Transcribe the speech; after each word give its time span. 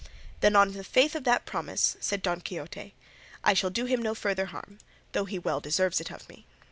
"Then, 0.39 0.55
on 0.55 0.73
the 0.73 0.83
faith 0.83 1.13
of 1.15 1.25
that 1.25 1.45
promise," 1.45 1.95
said 1.99 2.23
Don 2.23 2.41
Quixote, 2.41 2.95
"I 3.43 3.53
shall 3.53 3.69
do 3.69 3.85
him 3.85 4.01
no 4.01 4.15
further 4.15 4.47
harm, 4.47 4.79
though 5.11 5.25
he 5.25 5.37
well 5.37 5.59
deserves 5.59 6.01
it 6.01 6.09
of 6.11 6.27
me." 6.27 6.47